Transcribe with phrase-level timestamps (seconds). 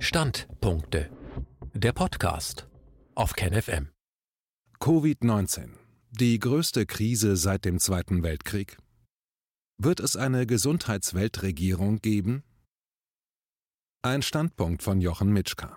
[0.00, 1.10] Standpunkte.
[1.74, 2.68] Der Podcast
[3.16, 3.88] auf KenFM.
[4.78, 5.70] Covid-19.
[6.12, 8.78] Die größte Krise seit dem Zweiten Weltkrieg?
[9.76, 12.44] Wird es eine Gesundheitsweltregierung geben?
[14.00, 15.76] Ein Standpunkt von Jochen Mitschka.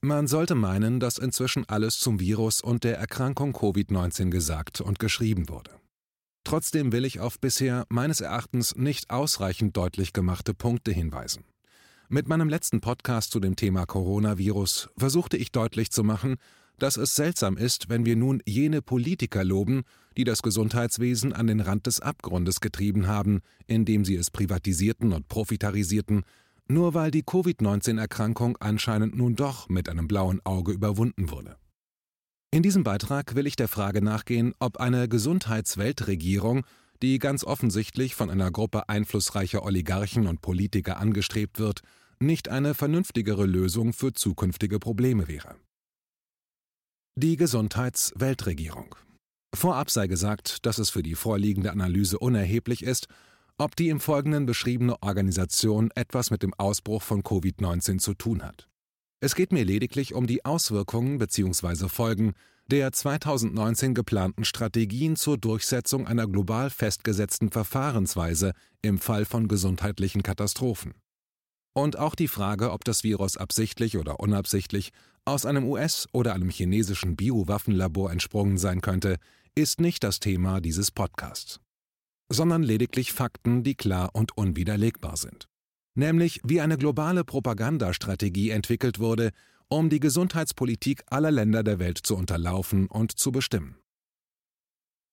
[0.00, 5.48] Man sollte meinen, dass inzwischen alles zum Virus und der Erkrankung Covid-19 gesagt und geschrieben
[5.48, 5.78] wurde.
[6.42, 11.44] Trotzdem will ich auf bisher meines Erachtens nicht ausreichend deutlich gemachte Punkte hinweisen.
[12.10, 16.36] Mit meinem letzten Podcast zu dem Thema Coronavirus versuchte ich deutlich zu machen,
[16.78, 19.82] dass es seltsam ist, wenn wir nun jene Politiker loben,
[20.16, 25.28] die das Gesundheitswesen an den Rand des Abgrundes getrieben haben, indem sie es privatisierten und
[25.28, 26.22] profitarisierten,
[26.66, 31.56] nur weil die Covid-19-Erkrankung anscheinend nun doch mit einem blauen Auge überwunden wurde.
[32.50, 36.64] In diesem Beitrag will ich der Frage nachgehen, ob eine Gesundheitsweltregierung
[37.02, 41.82] die ganz offensichtlich von einer Gruppe einflussreicher Oligarchen und Politiker angestrebt wird,
[42.20, 45.56] nicht eine vernünftigere Lösung für zukünftige Probleme wäre.
[47.16, 48.94] Die Gesundheitsweltregierung.
[49.54, 53.08] Vorab sei gesagt, dass es für die vorliegende Analyse unerheblich ist,
[53.56, 58.68] ob die im Folgenden beschriebene Organisation etwas mit dem Ausbruch von Covid-19 zu tun hat.
[59.20, 61.88] Es geht mir lediglich um die Auswirkungen bzw.
[61.88, 62.34] Folgen
[62.70, 70.94] der 2019 geplanten Strategien zur Durchsetzung einer global festgesetzten Verfahrensweise im Fall von gesundheitlichen Katastrophen.
[71.78, 74.90] Und auch die Frage, ob das Virus absichtlich oder unabsichtlich
[75.24, 79.14] aus einem US- oder einem chinesischen Biowaffenlabor entsprungen sein könnte,
[79.54, 81.60] ist nicht das Thema dieses Podcasts,
[82.28, 85.46] sondern lediglich Fakten, die klar und unwiderlegbar sind.
[85.94, 89.30] Nämlich wie eine globale Propagandastrategie entwickelt wurde,
[89.68, 93.76] um die Gesundheitspolitik aller Länder der Welt zu unterlaufen und zu bestimmen.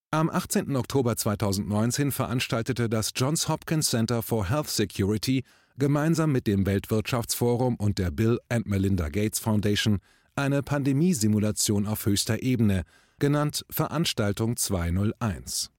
[0.09, 0.75] Am 18.
[0.75, 5.43] Oktober 2019 veranstaltete das Johns Hopkins Center for Health Security
[5.77, 9.99] gemeinsam mit dem Weltwirtschaftsforum und der Bill and Melinda Gates Foundation
[10.35, 12.83] eine Pandemiesimulation auf höchster Ebene,
[13.19, 15.71] genannt Veranstaltung 201.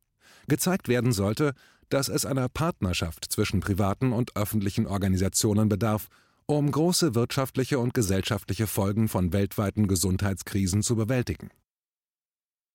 [0.49, 1.53] Gezeigt werden sollte,
[1.89, 6.09] dass es einer Partnerschaft zwischen privaten und öffentlichen Organisationen bedarf,
[6.47, 11.51] um große wirtschaftliche und gesellschaftliche Folgen von weltweiten Gesundheitskrisen zu bewältigen.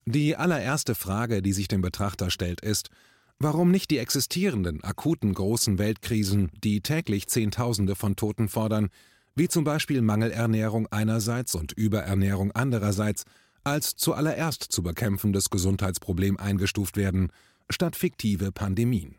[0.05, 2.89] Die allererste Frage, die sich dem Betrachter stellt, ist,
[3.43, 8.89] warum nicht die existierenden akuten großen Weltkrisen, die täglich Zehntausende von Toten fordern,
[9.35, 13.23] wie zum Beispiel Mangelernährung einerseits und Überernährung andererseits,
[13.63, 17.31] als zuallererst zu bekämpfendes Gesundheitsproblem eingestuft werden,
[17.69, 19.15] statt fiktive Pandemien.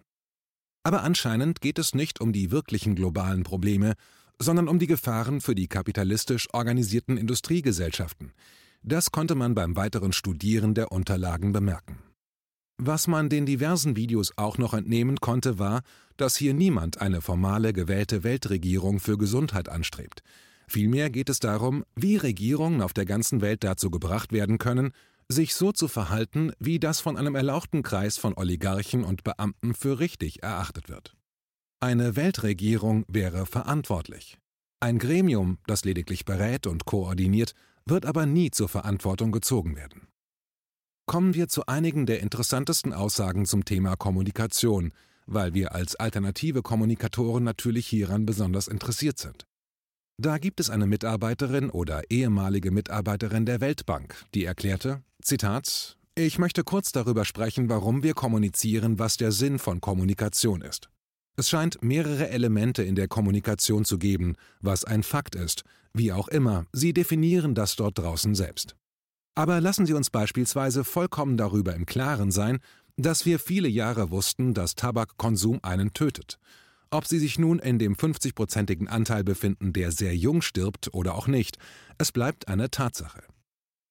[0.82, 3.94] Aber anscheinend geht es nicht um die wirklichen globalen Probleme,
[4.38, 8.32] sondern um die Gefahren für die kapitalistisch organisierten Industriegesellschaften.
[8.82, 11.98] Das konnte man beim weiteren Studieren der Unterlagen bemerken.
[12.78, 15.82] Was man den diversen Videos auch noch entnehmen konnte, war,
[16.16, 20.22] dass hier niemand eine formale gewählte Weltregierung für Gesundheit anstrebt.
[20.66, 24.92] Vielmehr geht es darum, wie Regierungen auf der ganzen Welt dazu gebracht werden können,
[25.28, 29.98] sich so zu verhalten, wie das von einem erlauchten Kreis von Oligarchen und Beamten für
[29.98, 31.14] richtig erachtet wird.
[31.80, 34.38] Eine Weltregierung wäre verantwortlich.
[34.80, 40.08] Ein Gremium, das lediglich berät und koordiniert, wird aber nie zur Verantwortung gezogen werden.
[41.06, 44.92] Kommen wir zu einigen der interessantesten Aussagen zum Thema Kommunikation,
[45.26, 49.46] weil wir als alternative Kommunikatoren natürlich hieran besonders interessiert sind.
[50.18, 56.62] Da gibt es eine Mitarbeiterin oder ehemalige Mitarbeiterin der Weltbank, die erklärte, Zitat, ich möchte
[56.62, 60.90] kurz darüber sprechen, warum wir kommunizieren, was der Sinn von Kommunikation ist.
[61.36, 65.64] Es scheint mehrere Elemente in der Kommunikation zu geben, was ein Fakt ist,
[65.94, 68.76] wie auch immer, Sie definieren das dort draußen selbst.
[69.34, 72.58] Aber lassen Sie uns beispielsweise vollkommen darüber im Klaren sein,
[72.96, 76.38] dass wir viele Jahre wussten, dass Tabakkonsum einen tötet.
[76.90, 81.26] Ob Sie sich nun in dem 50-prozentigen Anteil befinden, der sehr jung stirbt oder auch
[81.26, 81.56] nicht,
[81.96, 83.22] es bleibt eine Tatsache.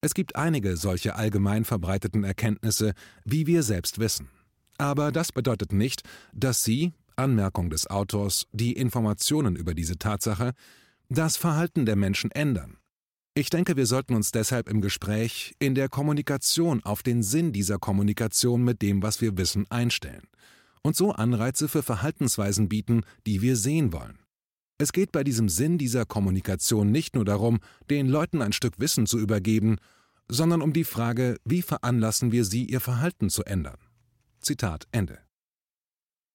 [0.00, 4.28] Es gibt einige solche allgemein verbreiteten Erkenntnisse, wie wir selbst wissen.
[4.78, 10.52] Aber das bedeutet nicht, dass Sie, Anmerkung des Autors, die Informationen über diese Tatsache,
[11.08, 12.78] das Verhalten der Menschen ändern.
[13.34, 17.78] Ich denke, wir sollten uns deshalb im Gespräch, in der Kommunikation auf den Sinn dieser
[17.78, 20.28] Kommunikation mit dem, was wir wissen, einstellen
[20.82, 24.18] und so Anreize für Verhaltensweisen bieten, die wir sehen wollen.
[24.78, 29.06] Es geht bei diesem Sinn dieser Kommunikation nicht nur darum, den Leuten ein Stück Wissen
[29.06, 29.76] zu übergeben,
[30.28, 33.78] sondern um die Frage, wie veranlassen wir sie, ihr Verhalten zu ändern.
[34.40, 35.18] Zitat Ende.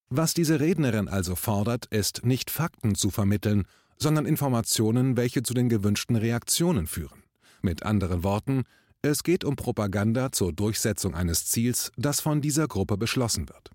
[0.10, 3.66] Was diese Rednerin also fordert, ist nicht Fakten zu vermitteln,
[3.98, 7.24] sondern Informationen, welche zu den gewünschten Reaktionen führen.
[7.62, 8.64] Mit anderen Worten,
[9.02, 13.72] es geht um Propaganda zur Durchsetzung eines Ziels, das von dieser Gruppe beschlossen wird.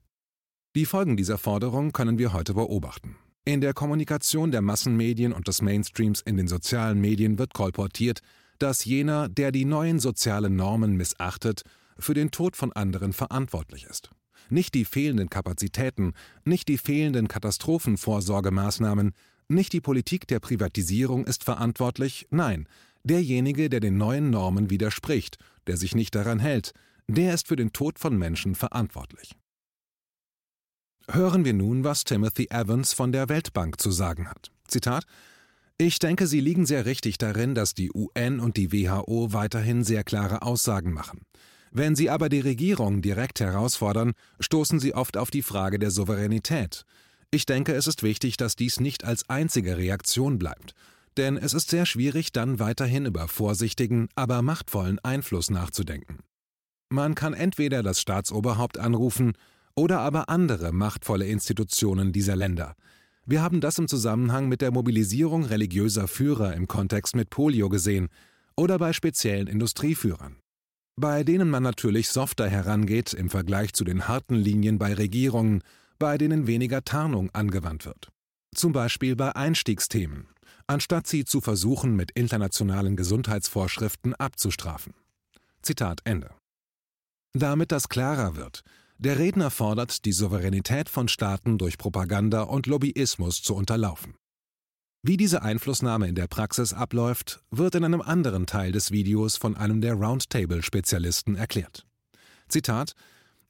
[0.75, 3.17] Die Folgen dieser Forderung können wir heute beobachten.
[3.45, 8.21] In der Kommunikation der Massenmedien und des Mainstreams in den sozialen Medien wird kolportiert,
[8.59, 11.63] dass jener, der die neuen sozialen Normen missachtet,
[11.99, 14.11] für den Tod von anderen verantwortlich ist.
[14.49, 16.15] Nicht die fehlenden Kapazitäten,
[16.45, 19.13] nicht die fehlenden Katastrophenvorsorgemaßnahmen,
[19.55, 22.69] nicht die Politik der Privatisierung ist verantwortlich, nein,
[23.05, 26.73] derjenige, der den neuen Normen widerspricht, der sich nicht daran hält,
[27.09, 29.37] der ist für den Tod von Menschen verantwortlich.
[31.11, 34.53] Hören wir nun, was Timothy Evans von der Weltbank zu sagen hat.
[34.69, 35.05] Zitat
[35.77, 40.05] Ich denke, Sie liegen sehr richtig darin, dass die UN und die WHO weiterhin sehr
[40.05, 41.23] klare Aussagen machen.
[41.73, 46.85] Wenn Sie aber die Regierung direkt herausfordern, stoßen Sie oft auf die Frage der Souveränität.
[47.35, 50.75] Ich denke, es ist wichtig, dass dies nicht als einzige Reaktion bleibt,
[51.17, 56.19] denn es ist sehr schwierig, dann weiterhin über vorsichtigen, aber machtvollen Einfluss nachzudenken.
[56.91, 59.33] Man kann entweder das Staatsoberhaupt anrufen
[59.75, 62.75] oder aber andere machtvolle Institutionen dieser Länder.
[63.25, 68.09] Wir haben das im Zusammenhang mit der Mobilisierung religiöser Führer im Kontext mit Polio gesehen
[68.57, 70.37] oder bei speziellen Industrieführern,
[70.97, 75.63] bei denen man natürlich softer herangeht im Vergleich zu den harten Linien bei Regierungen,
[76.03, 78.11] bei denen weniger Tarnung angewandt wird.
[78.57, 80.27] Zum Beispiel bei Einstiegsthemen,
[80.67, 84.95] anstatt sie zu versuchen, mit internationalen Gesundheitsvorschriften abzustrafen.
[85.63, 86.35] Zitat Ende.
[87.35, 88.65] Damit das klarer wird,
[88.99, 94.17] der Redner fordert, die Souveränität von Staaten durch Propaganda und Lobbyismus zu unterlaufen.
[95.05, 99.57] Wie diese Einflussnahme in der Praxis abläuft, wird in einem anderen Teil des Videos von
[99.57, 101.87] einem der Roundtable-Spezialisten erklärt.
[102.49, 102.97] Zitat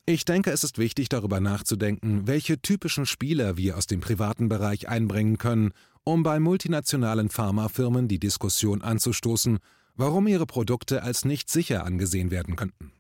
[0.05, 4.89] Ich denke, es ist wichtig, darüber nachzudenken, welche typischen Spieler wir aus dem privaten Bereich
[4.89, 5.73] einbringen können,
[6.03, 9.61] um bei multinationalen Pharmafirmen die Diskussion anzustoßen,
[9.95, 12.91] warum ihre Produkte als nicht sicher angesehen werden könnten.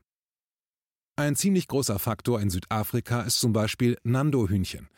[1.16, 4.88] Ein ziemlich großer Faktor in Südafrika ist zum Beispiel Nando-Hühnchen.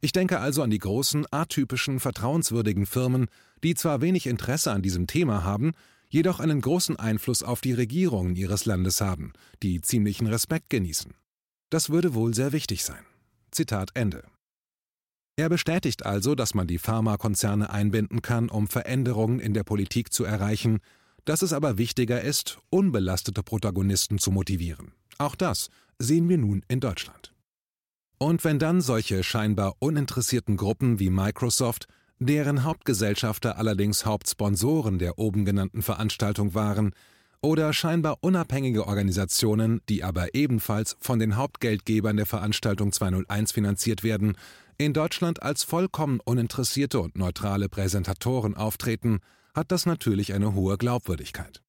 [0.00, 3.26] Ich denke also an die großen, atypischen, vertrauenswürdigen Firmen,
[3.62, 5.72] die zwar wenig Interesse an diesem Thema haben,
[6.08, 11.12] jedoch einen großen Einfluss auf die Regierungen ihres Landes haben, die ziemlichen Respekt genießen.
[11.70, 13.04] Das würde wohl sehr wichtig sein.
[13.52, 14.24] Zitat Ende.
[15.36, 20.24] Er bestätigt also, dass man die Pharmakonzerne einbinden kann, um Veränderungen in der Politik zu
[20.24, 20.80] erreichen,
[21.24, 24.92] dass es aber wichtiger ist, unbelastete Protagonisten zu motivieren.
[25.18, 25.68] Auch das
[25.98, 27.32] sehen wir nun in Deutschland.
[28.18, 31.86] Und wenn dann solche scheinbar uninteressierten Gruppen wie Microsoft,
[32.18, 36.92] deren Hauptgesellschafter allerdings Hauptsponsoren der oben genannten Veranstaltung waren,
[37.42, 44.36] oder scheinbar unabhängige Organisationen, die aber ebenfalls von den Hauptgeldgebern der Veranstaltung 201 finanziert werden,
[44.78, 49.20] in Deutschland als vollkommen uninteressierte und neutrale Präsentatoren auftreten,
[49.54, 51.62] hat das natürlich eine hohe Glaubwürdigkeit.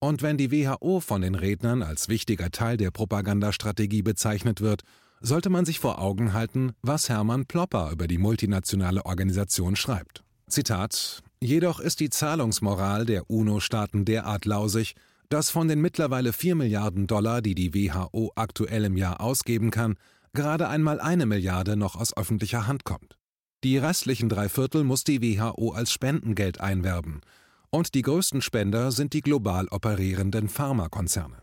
[0.00, 4.82] Und wenn die WHO von den Rednern als wichtiger Teil der Propagandastrategie bezeichnet wird,
[5.20, 10.24] sollte man sich vor Augen halten, was Hermann Plopper über die multinationale Organisation schreibt.
[10.48, 14.94] Zitat Jedoch ist die Zahlungsmoral der UNO-Staaten derart lausig,
[15.32, 19.96] dass von den mittlerweile 4 Milliarden Dollar, die die WHO aktuell im Jahr ausgeben kann,
[20.34, 23.16] gerade einmal eine Milliarde noch aus öffentlicher Hand kommt.
[23.64, 27.22] Die restlichen drei Viertel muss die WHO als Spendengeld einwerben,
[27.70, 31.42] und die größten Spender sind die global operierenden Pharmakonzerne.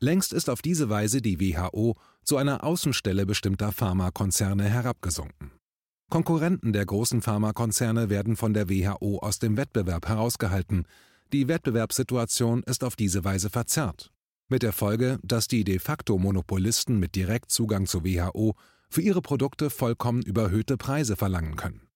[0.00, 5.50] Längst ist auf diese Weise die WHO zu einer Außenstelle bestimmter Pharmakonzerne herabgesunken.
[6.08, 10.86] Konkurrenten der großen Pharmakonzerne werden von der WHO aus dem Wettbewerb herausgehalten.
[11.32, 14.12] Die Wettbewerbssituation ist auf diese Weise verzerrt.
[14.48, 18.54] Mit der Folge, dass die de facto Monopolisten mit Direktzugang zur WHO
[18.88, 21.88] für ihre Produkte vollkommen überhöhte Preise verlangen können.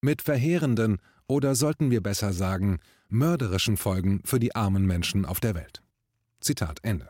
[0.00, 5.54] Mit verheerenden, oder sollten wir besser sagen, mörderischen Folgen für die armen Menschen auf der
[5.54, 5.82] Welt.
[6.40, 7.08] Zitat Ende.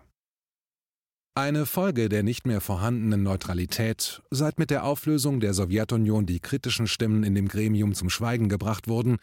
[1.35, 6.87] Eine Folge der nicht mehr vorhandenen Neutralität, seit mit der Auflösung der Sowjetunion die kritischen
[6.87, 9.17] Stimmen in dem Gremium zum Schweigen gebracht wurden,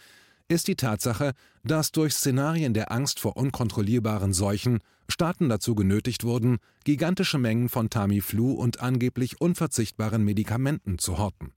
[0.52, 6.58] ist die Tatsache, dass durch Szenarien der Angst vor unkontrollierbaren Seuchen Staaten dazu genötigt wurden,
[6.84, 11.54] gigantische Mengen von Tamiflu und angeblich unverzichtbaren Medikamenten zu horten,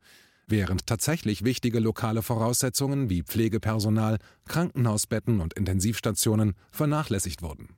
[0.46, 7.68] während tatsächlich wichtige lokale Voraussetzungen wie Pflegepersonal, Krankenhausbetten und Intensivstationen vernachlässigt wurden.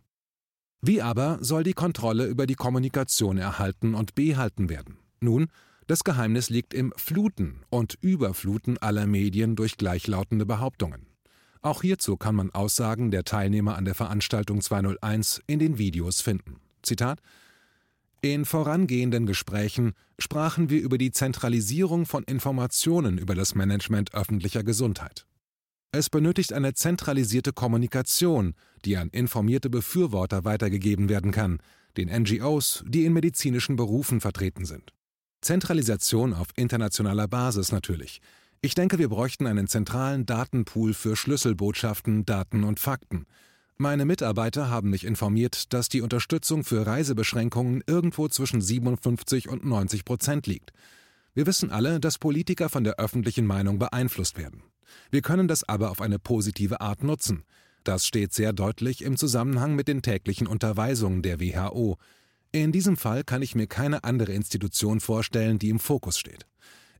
[0.82, 4.99] Wie aber soll die Kontrolle über die Kommunikation erhalten und behalten werden?
[5.20, 5.49] Nun,
[5.87, 11.07] das Geheimnis liegt im Fluten und Überfluten aller Medien durch gleichlautende Behauptungen.
[11.62, 16.61] Auch hierzu kann man Aussagen der Teilnehmer an der Veranstaltung 201 in den Videos finden.
[16.83, 17.21] Zitat
[18.23, 25.26] in vorangehenden Gesprächen sprachen wir über die Zentralisierung von Informationen über das Management öffentlicher Gesundheit.
[25.93, 31.59] Es benötigt eine zentralisierte Kommunikation, die an informierte Befürworter weitergegeben werden kann,
[31.97, 34.93] den NGOs, die in medizinischen Berufen vertreten sind.
[35.40, 38.21] Zentralisation auf internationaler Basis natürlich,
[38.62, 43.26] Ich denke, wir bräuchten einen zentralen Datenpool für Schlüsselbotschaften, Daten und Fakten.
[43.76, 50.05] Meine Mitarbeiter haben mich informiert, dass die Unterstützung für Reisebeschränkungen irgendwo zwischen 57 und 90
[50.05, 50.73] Prozent liegt.
[51.35, 54.62] Wir wissen alle, dass Politiker von der öffentlichen Meinung beeinflusst werden.
[55.11, 57.45] Wir können das aber auf eine positive Art nutzen.
[57.85, 61.99] Das steht sehr deutlich im Zusammenhang mit den täglichen Unterweisungen der WHO.
[62.53, 66.47] In diesem Fall kann ich mir keine andere Institution vorstellen, die im Fokus steht.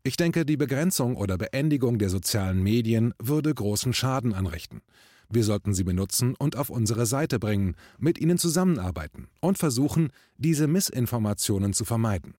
[0.03, 4.83] Ich denke, die Begrenzung oder Beendigung der sozialen Medien würde großen Schaden anrichten.
[5.29, 10.69] Wir sollten sie benutzen und auf unsere Seite bringen, mit ihnen zusammenarbeiten und versuchen, diese
[10.69, 12.35] Missinformationen zu vermeiden.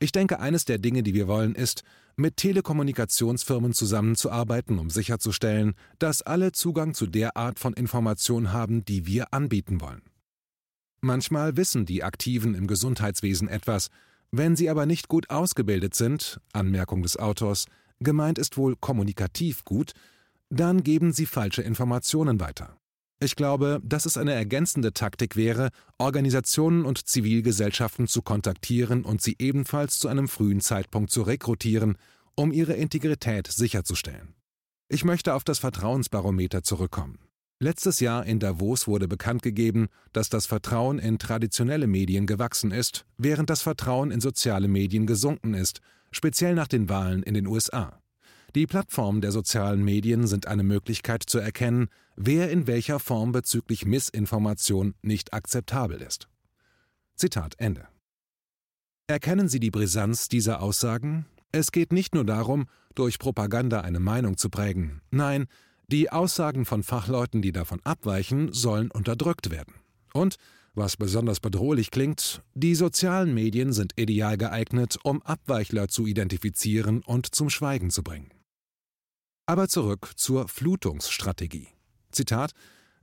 [0.00, 1.84] Ich denke, eines der Dinge, die wir wollen, ist,
[2.16, 9.06] mit Telekommunikationsfirmen zusammenzuarbeiten, um sicherzustellen, dass alle Zugang zu der Art von Information haben, die
[9.06, 10.02] wir anbieten wollen.
[11.04, 13.90] Manchmal wissen die Aktiven im Gesundheitswesen etwas,
[14.30, 17.66] wenn sie aber nicht gut ausgebildet sind, Anmerkung des Autors,
[18.00, 19.92] gemeint ist wohl kommunikativ gut,
[20.48, 22.78] dann geben sie falsche Informationen weiter.
[23.20, 25.68] Ich glaube, dass es eine ergänzende Taktik wäre,
[25.98, 31.98] Organisationen und Zivilgesellschaften zu kontaktieren und sie ebenfalls zu einem frühen Zeitpunkt zu rekrutieren,
[32.34, 34.34] um ihre Integrität sicherzustellen.
[34.88, 37.18] Ich möchte auf das Vertrauensbarometer zurückkommen.
[37.64, 43.06] Letztes Jahr in Davos wurde bekannt gegeben, dass das Vertrauen in traditionelle Medien gewachsen ist,
[43.16, 45.80] während das Vertrauen in soziale Medien gesunken ist,
[46.10, 48.02] speziell nach den Wahlen in den USA.
[48.54, 53.86] Die Plattformen der sozialen Medien sind eine Möglichkeit zu erkennen, wer in welcher Form bezüglich
[53.86, 56.28] Missinformation nicht akzeptabel ist.
[57.16, 57.88] Zitat Ende.
[59.06, 61.24] Erkennen Sie die Brisanz dieser Aussagen?
[61.50, 65.00] Es geht nicht nur darum, durch Propaganda eine Meinung zu prägen.
[65.10, 65.46] Nein,
[65.88, 69.74] die Aussagen von Fachleuten, die davon abweichen, sollen unterdrückt werden.
[70.12, 70.36] Und,
[70.74, 77.34] was besonders bedrohlich klingt, die sozialen Medien sind ideal geeignet, um Abweichler zu identifizieren und
[77.34, 78.30] zum Schweigen zu bringen.
[79.46, 81.68] Aber zurück zur Flutungsstrategie.
[82.10, 82.52] Zitat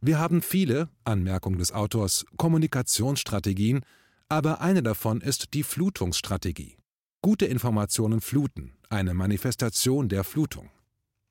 [0.01, 3.81] Wir haben viele, Anmerkung des Autors, Kommunikationsstrategien,
[4.27, 6.77] aber eine davon ist die Flutungsstrategie.
[7.21, 10.71] Gute Informationen fluten, eine Manifestation der Flutung.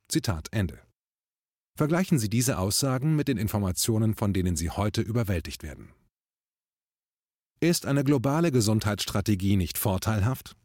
[0.09, 0.79] Zitat Ende.
[1.77, 5.91] Vergleichen Sie diese Aussagen mit den Informationen, von denen Sie heute überwältigt werden.
[7.61, 10.57] Ist eine globale Gesundheitsstrategie nicht vorteilhaft?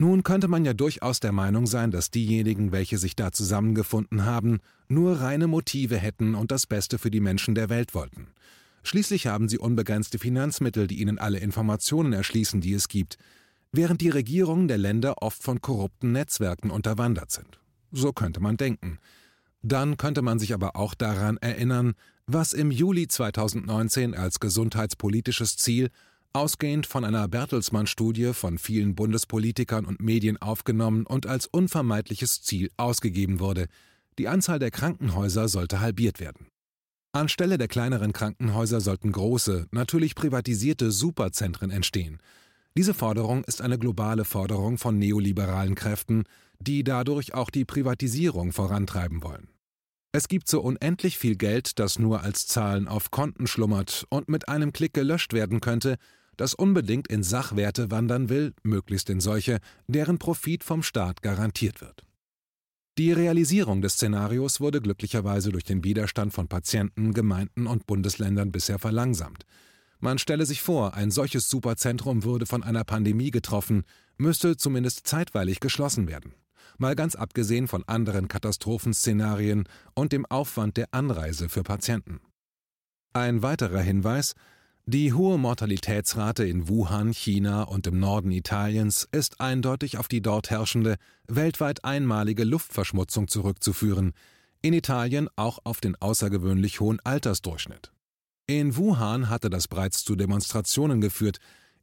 [0.00, 4.60] Nun könnte man ja durchaus der Meinung sein, dass diejenigen, welche sich da zusammengefunden haben,
[4.86, 8.28] nur reine Motive hätten und das Beste für die Menschen der Welt wollten.
[8.84, 13.18] Schließlich haben sie unbegrenzte Finanzmittel, die ihnen alle Informationen erschließen, die es gibt,
[13.72, 17.58] während die Regierungen der Länder oft von korrupten Netzwerken unterwandert sind.
[17.90, 18.98] So könnte man denken.
[19.68, 21.92] Dann könnte man sich aber auch daran erinnern,
[22.26, 25.90] was im Juli 2019 als gesundheitspolitisches Ziel
[26.32, 33.40] ausgehend von einer Bertelsmann-Studie von vielen Bundespolitikern und Medien aufgenommen und als unvermeidliches Ziel ausgegeben
[33.40, 33.66] wurde.
[34.18, 36.46] Die Anzahl der Krankenhäuser sollte halbiert werden.
[37.12, 42.20] Anstelle der kleineren Krankenhäuser sollten große, natürlich privatisierte Superzentren entstehen.
[42.74, 46.24] Diese Forderung ist eine globale Forderung von neoliberalen Kräften,
[46.58, 49.48] die dadurch auch die Privatisierung vorantreiben wollen.
[50.10, 54.48] Es gibt so unendlich viel Geld, das nur als Zahlen auf Konten schlummert und mit
[54.48, 55.96] einem Klick gelöscht werden könnte,
[56.38, 62.04] das unbedingt in Sachwerte wandern will, möglichst in solche, deren Profit vom Staat garantiert wird.
[62.96, 68.78] Die Realisierung des Szenarios wurde glücklicherweise durch den Widerstand von Patienten, Gemeinden und Bundesländern bisher
[68.78, 69.44] verlangsamt.
[70.00, 73.84] Man stelle sich vor, ein solches Superzentrum würde von einer Pandemie getroffen,
[74.16, 76.34] müsste zumindest zeitweilig geschlossen werden.
[76.78, 82.20] Mal ganz abgesehen von anderen Katastrophenszenarien und dem Aufwand der Anreise für Patienten.
[83.12, 84.34] Ein weiterer Hinweis,
[84.86, 90.50] die hohe Mortalitätsrate in Wuhan, China und im Norden Italiens ist eindeutig auf die dort
[90.50, 94.12] herrschende, weltweit einmalige Luftverschmutzung zurückzuführen,
[94.62, 97.92] in Italien auch auf den außergewöhnlich hohen Altersdurchschnitt.
[98.46, 101.38] In Wuhan hatte das bereits zu Demonstrationen geführt,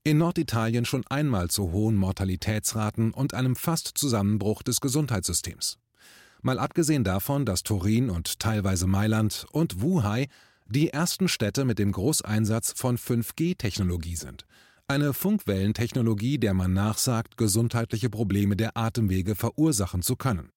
[0.05, 5.79] in Norditalien schon einmal zu hohen Mortalitätsraten und einem fast Zusammenbruch des Gesundheitssystems.
[6.43, 10.27] Mal abgesehen davon, dass Turin und teilweise Mailand und Wuhan
[10.67, 14.45] die ersten Städte mit dem Großeinsatz von 5G-Technologie sind.
[14.87, 20.51] Eine Funkwellentechnologie, der man nachsagt, gesundheitliche Probleme der Atemwege verursachen zu können.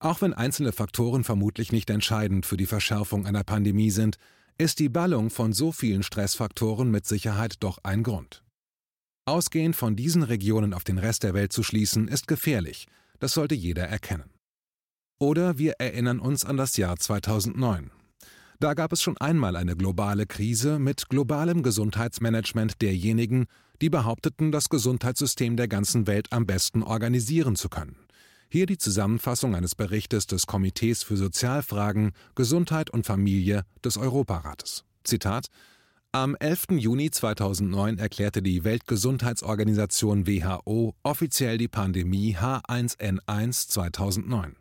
[0.00, 4.16] Auch wenn einzelne Faktoren vermutlich nicht entscheidend für die Verschärfung einer Pandemie sind,
[4.58, 8.42] ist die Ballung von so vielen Stressfaktoren mit Sicherheit doch ein Grund.
[9.28, 12.86] Ausgehend von diesen Regionen auf den Rest der Welt zu schließen, ist gefährlich,
[13.18, 14.30] das sollte jeder erkennen.
[15.18, 17.90] Oder wir erinnern uns an das Jahr 2009.
[18.58, 23.48] Da gab es schon einmal eine globale Krise mit globalem Gesundheitsmanagement derjenigen,
[23.82, 27.96] die behaupteten, das Gesundheitssystem der ganzen Welt am besten organisieren zu können.
[28.48, 34.84] Hier die Zusammenfassung eines Berichtes des Komitees für Sozialfragen, Gesundheit und Familie des Europarates.
[35.04, 35.48] Zitat
[36.12, 36.68] Am 11.
[36.78, 44.56] Juni 2009 erklärte die Weltgesundheitsorganisation WHO offiziell die Pandemie H1N1 2009.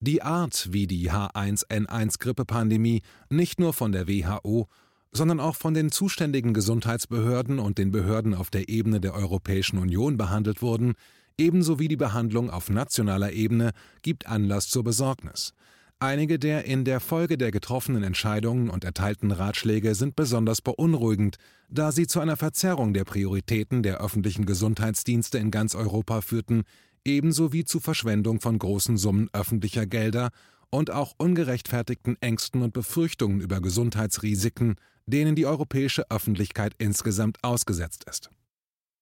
[0.00, 4.66] Die Art, wie die H1N1-Grippepandemie nicht nur von der WHO,
[5.12, 10.16] sondern auch von den zuständigen Gesundheitsbehörden und den Behörden auf der Ebene der Europäischen Union
[10.16, 10.94] behandelt wurden,
[11.38, 13.70] ebenso wie die Behandlung auf nationaler Ebene,
[14.02, 15.54] gibt Anlass zur Besorgnis.
[16.00, 21.36] Einige der in der Folge der getroffenen Entscheidungen und erteilten Ratschläge sind besonders beunruhigend,
[21.70, 26.64] da sie zu einer Verzerrung der Prioritäten der öffentlichen Gesundheitsdienste in ganz Europa führten,
[27.04, 30.30] ebenso wie zu Verschwendung von großen Summen öffentlicher Gelder
[30.70, 34.74] und auch ungerechtfertigten Ängsten und Befürchtungen über Gesundheitsrisiken,
[35.06, 38.30] denen die europäische Öffentlichkeit insgesamt ausgesetzt ist.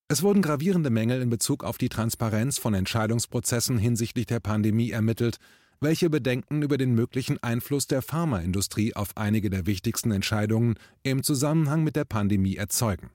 [0.09, 5.39] Es wurden gravierende Mängel in Bezug auf die Transparenz von Entscheidungsprozessen hinsichtlich der Pandemie ermittelt,
[5.83, 11.83] welche Bedenken über den möglichen Einfluss der Pharmaindustrie auf einige der wichtigsten Entscheidungen im Zusammenhang
[11.83, 13.11] mit der Pandemie erzeugen.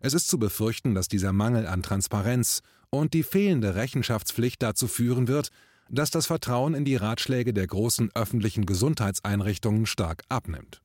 [0.00, 5.28] Es ist zu befürchten, dass dieser Mangel an Transparenz und die fehlende Rechenschaftspflicht dazu führen
[5.28, 5.50] wird,
[5.90, 10.82] dass das Vertrauen in die Ratschläge der großen öffentlichen Gesundheitseinrichtungen stark abnimmt.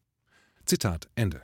[0.65, 1.41] Zitat Ende.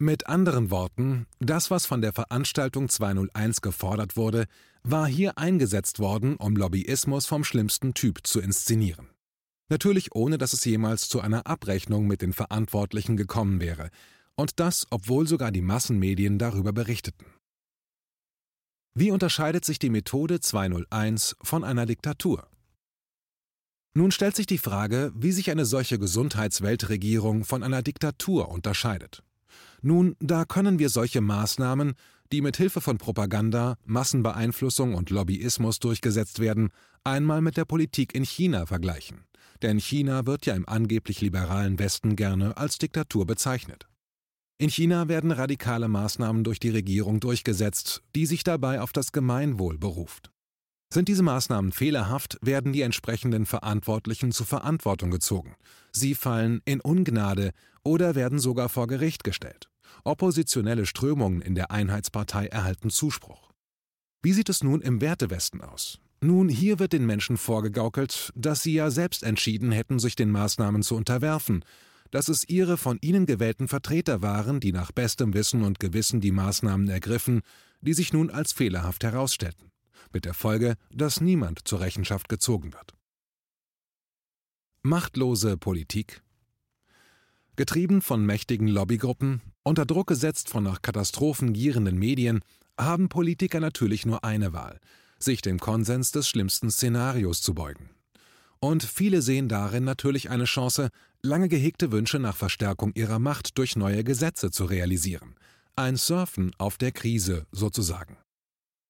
[0.00, 4.46] Mit anderen Worten, das, was von der Veranstaltung 201 gefordert wurde,
[4.84, 9.08] war hier eingesetzt worden, um Lobbyismus vom schlimmsten Typ zu inszenieren.
[9.68, 13.90] Natürlich ohne, dass es jemals zu einer Abrechnung mit den Verantwortlichen gekommen wäre,
[14.36, 17.26] und das, obwohl sogar die Massenmedien darüber berichteten.
[18.94, 22.48] Wie unterscheidet sich die Methode 201 von einer Diktatur?
[23.94, 29.24] Nun stellt sich die Frage, wie sich eine solche Gesundheitsweltregierung von einer Diktatur unterscheidet.
[29.82, 31.94] Nun, da können wir solche Maßnahmen,
[32.32, 36.70] die mit Hilfe von Propaganda, Massenbeeinflussung und Lobbyismus durchgesetzt werden,
[37.04, 39.24] einmal mit der Politik in China vergleichen.
[39.62, 43.88] Denn China wird ja im angeblich liberalen Westen gerne als Diktatur bezeichnet.
[44.58, 49.78] In China werden radikale Maßnahmen durch die Regierung durchgesetzt, die sich dabei auf das Gemeinwohl
[49.78, 50.32] beruft.
[50.92, 55.54] Sind diese Maßnahmen fehlerhaft, werden die entsprechenden Verantwortlichen zur Verantwortung gezogen.
[55.92, 57.52] Sie fallen in Ungnade
[57.84, 59.68] oder werden sogar vor Gericht gestellt.
[60.04, 63.50] Oppositionelle Strömungen in der Einheitspartei erhalten Zuspruch.
[64.22, 65.98] Wie sieht es nun im Wertewesten aus?
[66.20, 70.82] Nun, hier wird den Menschen vorgegaukelt, dass sie ja selbst entschieden hätten, sich den Maßnahmen
[70.82, 71.64] zu unterwerfen,
[72.10, 76.32] dass es ihre von ihnen gewählten Vertreter waren, die nach bestem Wissen und Gewissen die
[76.32, 77.42] Maßnahmen ergriffen,
[77.82, 79.70] die sich nun als fehlerhaft herausstellten,
[80.12, 82.94] mit der Folge, dass niemand zur Rechenschaft gezogen wird.
[84.82, 86.22] Machtlose Politik
[87.56, 92.40] Getrieben von mächtigen Lobbygruppen, unter Druck gesetzt von nach Katastrophen gierenden Medien,
[92.78, 94.78] haben Politiker natürlich nur eine Wahl,
[95.18, 97.90] sich dem Konsens des schlimmsten Szenarios zu beugen.
[98.60, 100.90] Und viele sehen darin natürlich eine Chance,
[101.22, 105.34] lange gehegte Wünsche nach Verstärkung ihrer Macht durch neue Gesetze zu realisieren.
[105.76, 108.16] Ein Surfen auf der Krise sozusagen.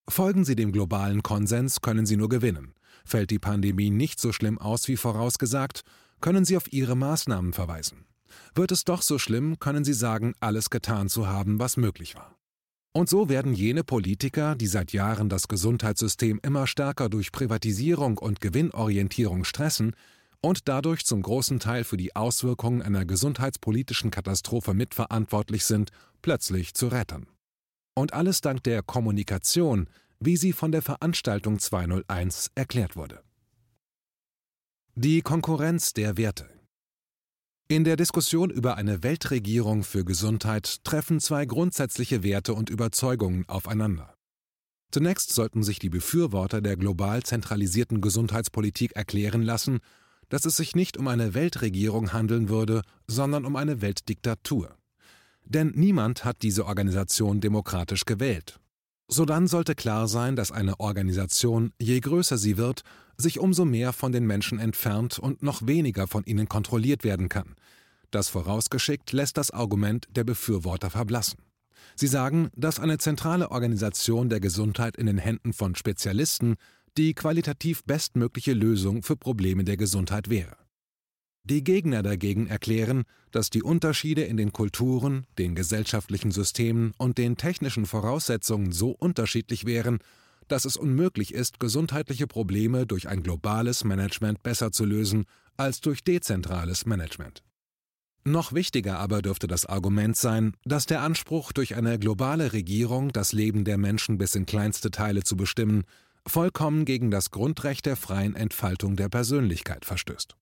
[0.08, 2.72] Folgen Sie dem globalen Konsens, können Sie nur gewinnen.
[3.04, 5.82] Fällt die Pandemie nicht so schlimm aus wie vorausgesagt,
[6.20, 8.06] können Sie auf Ihre Maßnahmen verweisen.
[8.54, 12.36] Wird es doch so schlimm, können Sie sagen, alles getan zu haben, was möglich war.
[12.92, 18.40] Und so werden jene Politiker, die seit Jahren das Gesundheitssystem immer stärker durch Privatisierung und
[18.40, 19.94] Gewinnorientierung stressen
[20.40, 25.90] und dadurch zum großen Teil für die Auswirkungen einer gesundheitspolitischen Katastrophe mitverantwortlich sind,
[26.22, 27.26] plötzlich zu retten.
[27.98, 29.88] Und alles dank der Kommunikation,
[30.20, 33.24] wie sie von der Veranstaltung 201 erklärt wurde.
[34.94, 36.48] Die Konkurrenz der Werte
[37.70, 44.14] in der Diskussion über eine Weltregierung für Gesundheit treffen zwei grundsätzliche Werte und Überzeugungen aufeinander.
[44.92, 49.80] Zunächst sollten sich die Befürworter der global zentralisierten Gesundheitspolitik erklären lassen,
[50.28, 54.78] dass es sich nicht um eine Weltregierung handeln würde, sondern um eine Weltdiktatur.
[55.48, 58.60] Denn niemand hat diese Organisation demokratisch gewählt.
[59.08, 62.82] Sodann sollte klar sein, dass eine Organisation, je größer sie wird,
[63.16, 67.56] sich umso mehr von den Menschen entfernt und noch weniger von ihnen kontrolliert werden kann.
[68.10, 71.38] Das vorausgeschickt lässt das Argument der Befürworter verblassen.
[71.96, 76.56] Sie sagen, dass eine zentrale Organisation der Gesundheit in den Händen von Spezialisten
[76.98, 80.56] die qualitativ bestmögliche Lösung für Probleme der Gesundheit wäre.
[81.44, 87.36] Die Gegner dagegen erklären, dass die Unterschiede in den Kulturen, den gesellschaftlichen Systemen und den
[87.36, 89.98] technischen Voraussetzungen so unterschiedlich wären,
[90.48, 95.24] dass es unmöglich ist, gesundheitliche Probleme durch ein globales Management besser zu lösen
[95.56, 97.42] als durch dezentrales Management.
[98.24, 103.32] Noch wichtiger aber dürfte das Argument sein, dass der Anspruch, durch eine globale Regierung das
[103.32, 105.84] Leben der Menschen bis in kleinste Teile zu bestimmen,
[106.26, 110.36] vollkommen gegen das Grundrecht der freien Entfaltung der Persönlichkeit verstößt.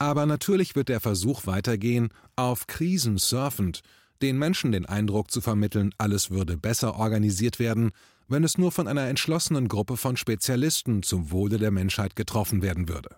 [0.00, 3.82] Aber natürlich wird der Versuch weitergehen, auf Krisen surfend,
[4.22, 7.90] den Menschen den Eindruck zu vermitteln, alles würde besser organisiert werden,
[8.26, 12.88] wenn es nur von einer entschlossenen Gruppe von Spezialisten zum Wohle der Menschheit getroffen werden
[12.88, 13.10] würde.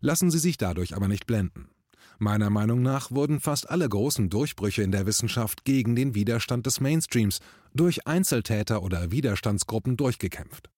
[0.00, 1.70] Lassen Sie sich dadurch aber nicht blenden.
[2.20, 6.80] Meiner Meinung nach wurden fast alle großen Durchbrüche in der Wissenschaft gegen den Widerstand des
[6.80, 7.40] Mainstreams
[7.74, 10.70] durch Einzeltäter oder Widerstandsgruppen durchgekämpft.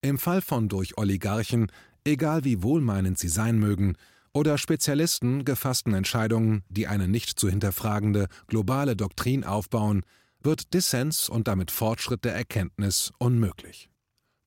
[0.00, 1.70] Im Fall von durch Oligarchen,
[2.04, 3.96] egal wie wohlmeinend sie sein mögen,
[4.34, 10.02] oder Spezialisten gefassten Entscheidungen, die eine nicht zu hinterfragende globale Doktrin aufbauen,
[10.40, 13.90] wird Dissens und damit Fortschritt der Erkenntnis unmöglich.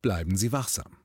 [0.02, 0.98] Bleiben Sie wachsam.